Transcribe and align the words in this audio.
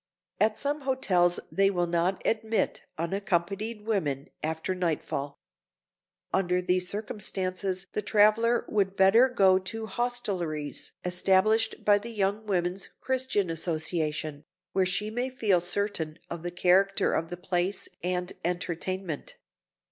At 0.39 0.57
some 0.57 0.81
hotels 0.81 1.39
they 1.51 1.69
will 1.69 1.85
not 1.85 2.23
admit 2.25 2.81
unaccompanied 2.97 3.85
women 3.85 4.29
after 4.41 4.73
nightfall. 4.73 5.37
Under 6.33 6.59
these 6.59 6.89
circumstances 6.89 7.85
the 7.93 8.01
traveler 8.01 8.65
would 8.67 8.95
better 8.95 9.29
go 9.29 9.59
to 9.59 9.81
the 9.81 9.85
hostelries 9.85 10.91
established 11.05 11.85
by 11.85 11.99
the 11.99 12.09
Young 12.09 12.47
Women's 12.47 12.89
Christian 12.99 13.51
Association, 13.51 14.43
where 14.73 14.87
she 14.87 15.11
may 15.11 15.29
feel 15.29 15.61
certain 15.61 16.17
of 16.31 16.41
the 16.41 16.49
character 16.49 17.13
of 17.13 17.29
the 17.29 17.37
place 17.37 17.87
and 18.01 18.33
entertainment. 18.43 19.35